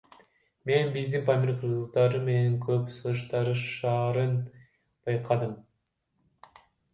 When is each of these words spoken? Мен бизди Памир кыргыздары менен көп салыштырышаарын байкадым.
Мен 0.69 0.87
бизди 0.93 1.19
Памир 1.27 1.51
кыргыздары 1.59 2.21
менен 2.29 2.55
көп 2.63 2.87
салыштырышаарын 2.95 4.35
байкадым. 5.11 5.55